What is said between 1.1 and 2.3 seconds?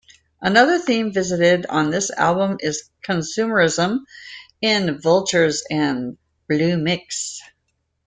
visited on this